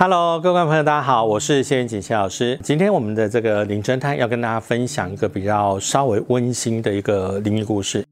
[0.00, 2.56] Hello，各位观众朋友，大家好，我是谢元锦谢老师。
[2.62, 8.06] 今天我们的这个灵侦探要跟大家分享一个比较稍微温馨的一个灵异故事。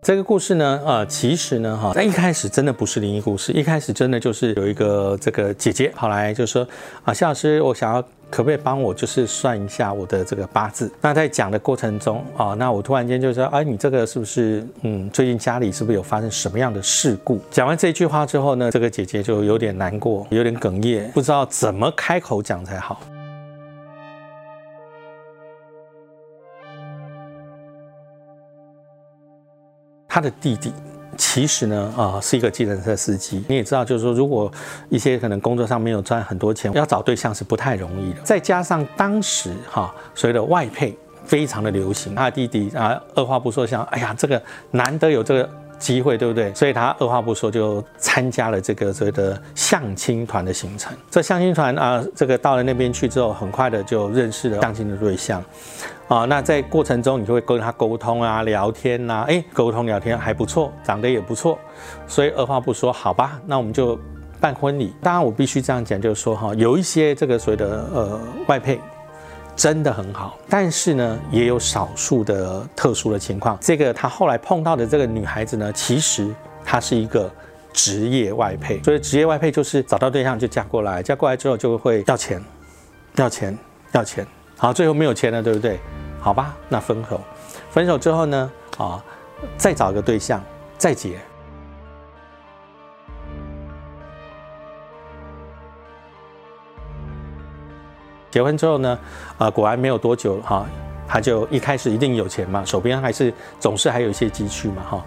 [0.00, 6.66] 这个故事呢，呃，其实呢，哈，在一开始真的不是灵异故事，一开始真的就是有一个这个姐姐跑来就说
[7.04, 8.02] 啊，谢老师，我想要。
[8.30, 10.90] 可不可以帮我就是算一下我的这个八字？
[11.00, 17.40] 那在讲的过程中啊，那我突然间就说，哎，你这个是不是嗯，最近家里是不是有发生什么样的事故？
[17.50, 23.00] 讲完这句话之后呢，这个姐姐就有点难过，有点哽咽，不知道怎么开口讲才好。
[30.16, 30.72] 他的弟弟。
[31.18, 33.44] 其实呢，啊，是一个计程车司机。
[33.48, 34.50] 你也知道，就是说，如果
[34.88, 38.20] 一些可能工作上没有赚很多钱，要找对象是不太容易的。
[38.22, 46.52] 再加上当时哈，所谓的外配非常的流行，他弟弟啊，二话不说，想，哎呀，这个难得有这个机会，对不对？
[46.54, 50.96] 所以他二话不说就参加了这个所谓的相亲团的行程。
[51.10, 55.44] 这相亲团啊，这个到了那边去之后，很快的就认识了相亲的对象。
[56.08, 61.58] 啊，那在过程中你就会跟他沟通啊，聊天呐，哎，沟通聊天还不错，长得也不错，
[62.06, 63.98] 所以二话不说，好吧，那我们就
[64.40, 64.94] 办婚礼。
[65.02, 68.80] 当然，我必须这样讲，就是说哈，有一些这个所谓的呃外配
[69.56, 73.58] 真的很好，但是呢，也有少数的特殊的情况。
[73.60, 76.32] 这个他后来碰到的这个女孩子呢，其实
[76.64, 77.28] 她是一个
[77.72, 82.40] 职业外配，所以职业外配就是找到对象就嫁过来，嫁过来之后就会要钱，
[83.16, 83.58] 要钱，
[83.92, 84.24] 要钱，
[84.56, 85.80] 好，最后没有钱了，对不对？
[86.26, 87.20] 好吧，那分手，
[87.70, 88.50] 分手之后呢？
[88.78, 89.00] 啊，
[89.56, 90.42] 再找个对象，
[90.76, 91.20] 再结。
[98.28, 98.98] 结婚之后呢？
[99.38, 100.66] 啊，果然没有多久哈，
[101.06, 105.04] 他就一开始一定有钱嘛，手边还是总是还有一些积蓄嘛，哈。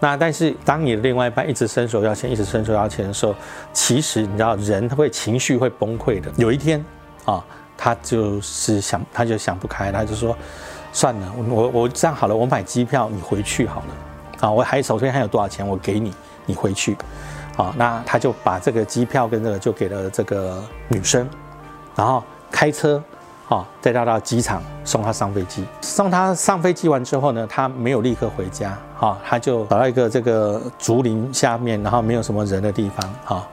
[0.00, 3.32] 那但是当你的另外一半一直伸手要钱，一直伸手要钱的时候，
[3.72, 6.28] 其实你知道人他会情绪会崩溃的。
[6.36, 6.84] 有一天
[7.24, 7.44] 啊。
[7.86, 10.36] 他就是想，他就想不开，他就说
[10.92, 14.40] ：“算了，我我这样好了，我买机票，你回去好了。
[14.40, 16.12] 啊，我还手边还有多少钱，我给你，
[16.46, 16.96] 你回去。
[17.56, 21.28] 啊，那他就把这个机票跟这个就给了这个女生，
[21.94, 23.00] 然后开车，
[23.48, 25.64] 啊，带她到机场送她上飞机。
[25.80, 33.46] 送她上飞机完之后呢，他没有立刻回家，啊，他就找到一个这个竹林下面，然后没有什么人的地方，啊，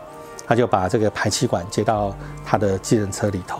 [0.47, 2.11] 他就把这个排气管接到
[2.43, 3.59] 他的计程车里头。”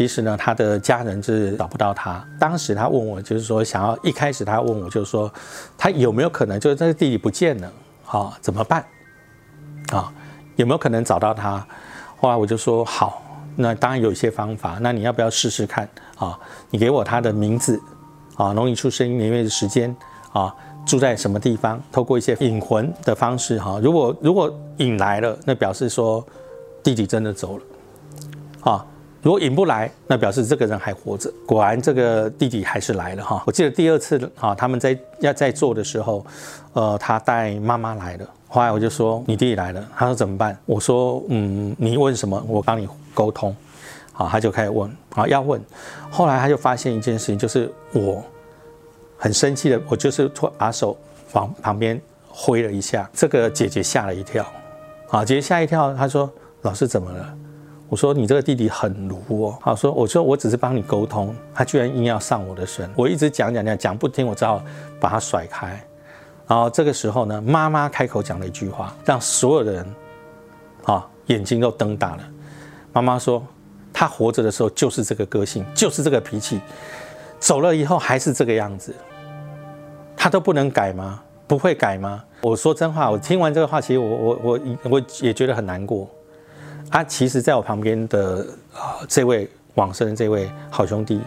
[0.00, 2.26] 其实呢，他的家人是找不到他。
[2.38, 5.30] 当时他问我，就是说想要一开始他问我，就是说
[5.76, 7.70] 他有没有可能就是这个弟弟不见了，
[8.06, 8.82] 啊，怎么办？
[9.92, 10.10] 啊，
[10.56, 11.62] 有没有可能找到他？
[12.16, 13.22] 后来我就说好，
[13.56, 14.78] 那当然有一些方法。
[14.80, 15.86] 那你要不要试试看？
[16.16, 16.40] 啊，
[16.70, 17.78] 你给我他的名字，
[18.36, 19.94] 啊，农历出生年月的时间，
[20.32, 20.50] 啊，
[20.86, 21.78] 住在什么地方？
[21.92, 26.26] 透过一些引魂的方式，哈，如果如果引来了，那表示说
[26.82, 27.64] 弟弟真的走了，
[28.62, 28.86] 啊。
[29.22, 31.30] 如果引不来，那表示这个人还活着。
[31.46, 33.42] 果然，这个弟弟还是来了哈。
[33.46, 36.24] 我记得第二次哈，他们在要在做的时候，
[36.72, 38.26] 呃，他带妈妈来了。
[38.48, 43.54] 后来我就说：“你弟弟来了。”他说：“怎么办？”我说：“嗯，你问什么，我帮你沟通。”
[44.12, 45.60] 好，他就开始问，好要问。
[46.10, 48.24] 后来他就发现一件事情，就是我
[49.16, 50.96] 很生气的，我就是突把手
[51.32, 53.08] 往旁边挥了一下。
[53.12, 54.44] 这个姐姐吓了一跳，
[55.10, 56.28] 啊，姐姐吓一跳，她说
[56.62, 57.34] ：“老师怎么了？”
[57.90, 64.62] 我说你这个弟弟很鲁哦，好说，我说我只是帮你沟通，他居然硬要上我的身，我一直讲讲讲讲不听，我只好
[65.00, 65.70] 把他甩开。
[66.46, 69.94] 然后这个时候呢，妈妈开口讲了一句话，让所有的人
[70.84, 72.22] 啊眼睛都瞪大了。
[72.92, 73.44] 妈妈说，
[73.92, 76.60] 他活着的时候就是这个个性，就是这个脾气，
[77.40, 78.94] 走了以后还是这个样子，
[80.16, 81.20] 他都不能改吗？
[81.48, 82.22] 不会改吗？
[82.42, 86.08] 我说真话，我听完这个话，其实我我我我也觉得很难过。
[86.90, 88.44] 他其实在我旁边的
[88.74, 91.20] 啊，这位往生的这位好兄弟，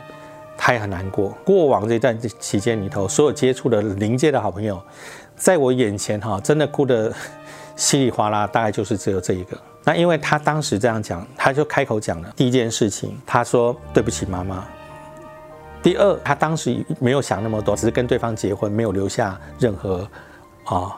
[0.58, 1.30] 他也很难过。
[1.46, 4.82] 过往这段期间里头，所有接触的临界的好朋友，
[5.38, 7.14] 在我眼前哈，真的哭得
[7.78, 9.58] 稀里哗啦，大概就是只有这一个。
[9.86, 14.66] 那因为他当时这样讲，他就开口讲了第一件事情，他说对不起妈妈。
[15.82, 20.08] 第二，他当时没有想那么多，只是跟对方结婚，没有留下任何
[20.66, 20.96] 啊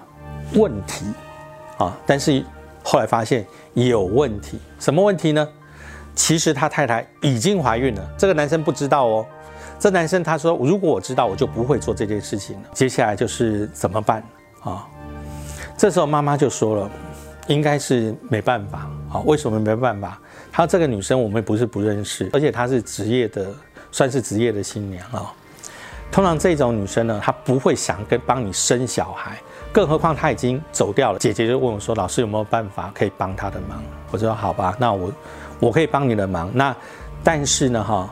[0.55, 1.05] 问题
[1.77, 2.43] 啊，但是。
[2.87, 3.43] 后来发现
[3.73, 5.47] 有问题，什么问题呢？
[6.13, 9.25] 其实他太太已经怀孕了，这个男生不知道哦。
[9.79, 14.23] 这男生他说：“如果我知道，我就不会做这件事情了。”接下来就是怎么办
[14.61, 14.87] 啊？
[15.75, 16.91] 这时候妈妈就说了
[17.47, 19.19] ：“应该是没办法啊。
[19.25, 20.21] 为什么没办法？
[20.51, 23.47] 她这个女生我们不是不认识，而且她是职业的，
[23.91, 25.33] 算是职业的新娘啊。
[26.11, 29.41] 通常这种女生呢，她不会想跟帮你生小孩，
[29.75, 31.19] 更何况她已经走掉了。
[31.19, 35.11] 姐姐就问我说：“老师有没有办法可以帮她的忙？”我说：“好吧，那我
[35.59, 36.49] 我可以帮你的忙。
[36.53, 36.73] 那
[37.21, 38.09] 但是呢，哈，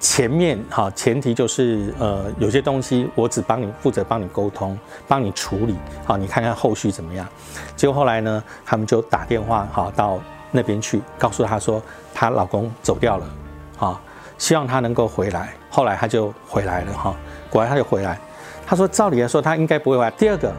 [0.00, 4.76] 前面哈前提就是呃有些东西我只帮你负责帮你沟通，
[5.06, 7.24] 帮你处理，好，你看看后续怎么样。
[7.76, 10.18] 结果后来呢，他们就打电话哈到
[10.50, 11.80] 那边去，告诉她说
[12.12, 13.26] 她老公走掉了，
[13.76, 14.00] 哈。”
[14.36, 17.14] 希望他能够回来，后来他就回来了哈，
[17.48, 18.18] 果然他就回来。
[18.66, 20.10] 他说，照理来说他应该不会回来。
[20.12, 20.52] 第二个，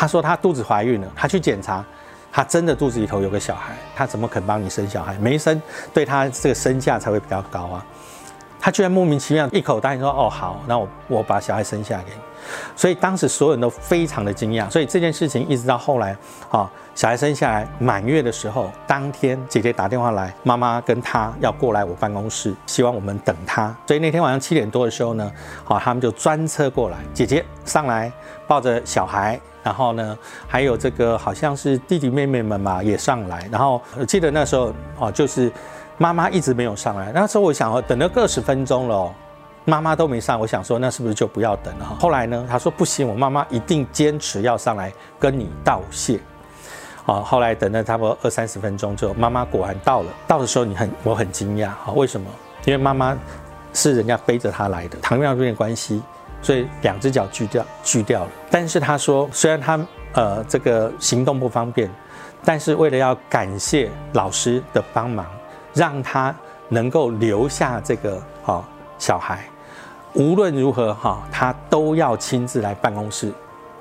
[0.00, 1.84] 他说他肚子怀孕了，他去检查，
[2.32, 5.14] 他真的肚子里头有个小孩，他怎么肯帮你生小孩？
[5.18, 5.60] 没生，
[5.92, 7.84] 对他这个身价才会比较高啊。
[8.58, 12.16] 他居然莫名其妙一口答应说，哦好，那我我把小孩生下来给你。
[12.74, 16.16] 所以当时所有人都非常的惊讶，所以这件事情一直到后来，
[16.48, 23.74] 啊，小孩生下来满月的时候，当天姐姐打电话来，妈妈跟她要过来我办公室，希望我们等她。
[23.86, 25.30] 所以那天晚上七点多的时候呢，
[25.62, 28.10] 好，他们就专车过来，姐姐上来
[28.46, 30.18] 抱着小孩，然后呢，
[30.48, 35.50] 还有这个好像是弟弟妹妹们嘛也上来，然后我记得那时候哦，就是
[35.98, 39.12] 妈妈一直没有上来，那时候我想哦，等了二十分钟了。
[39.66, 41.84] 妈妈都没上，我想说那是不是就不要等了？
[42.00, 46.18] 后来呢，他说不行，我妈妈一定坚持要上来跟你道谢。
[47.04, 50.08] 好，后来等了差不多二三十分钟之后，妈妈果然到了。
[50.26, 52.26] 到的时候你很我很惊讶，好，为什么？
[52.64, 53.16] 因为妈妈
[53.74, 56.02] 是人家背着她来的，糖尿病的关系，
[56.42, 58.30] 所以两只脚锯掉锯掉了。
[58.50, 59.78] 但是他说，虽然他
[60.12, 61.90] 呃这个行动不方便，
[62.44, 65.26] 但是为了要感谢老师的帮忙，
[65.74, 66.34] 让他
[66.68, 68.64] 能够留下这个好。
[69.00, 69.42] 小孩
[70.12, 73.32] 无论如何哈，他都要亲自来办公室，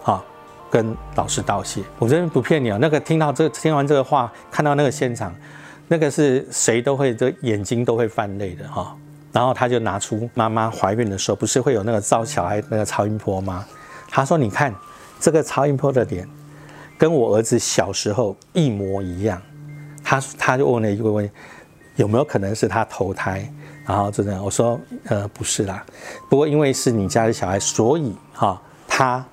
[0.01, 0.23] 哈，
[0.71, 1.83] 跟老师道谢。
[1.97, 5.35] 我真的不骗你啊，那个听到这听完这个话，看到那个现场，
[5.89, 8.95] 那个是谁都会这眼睛都会泛泪的哈。
[9.31, 13.65] 然后他就拿出妈妈怀孕的时候，不是会有那个照小孩那个超音波吗？
[14.09, 14.73] 他说：“你看
[15.19, 16.27] 这个超音波的脸，
[16.97, 19.41] 跟我儿子小时候一模一样。”
[20.03, 21.29] 他他就问了一个问：
[21.95, 23.47] 有没有可能是他投胎？
[23.85, 25.83] 然后就这样，我说，呃，不是啦，
[26.29, 29.25] 不过因为是你家的小孩，所以哈，他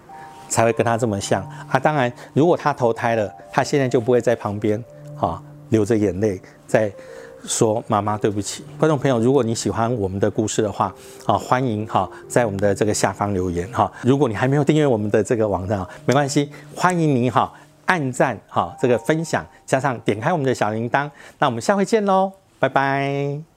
[0.49, 1.78] 才会跟他这么像啊。
[1.78, 4.82] 当然，如果他投胎了，他现在就不会在旁边
[5.14, 6.90] 哈流着眼泪在
[7.46, 8.64] 说妈妈对不起。
[8.78, 10.94] 观众朋友，如果你喜欢我们的故事的话
[11.26, 13.90] 啊，欢迎哈在我们的这个下方留言哈。
[14.02, 17.52] 如果你还没有订阅我们的这个网站啊，没关系，欢迎你哈
[17.87, 21.10] 按赞哈这个分享，加上点开我们的小铃铛。
[21.38, 23.56] 那我们下回见喽，拜拜。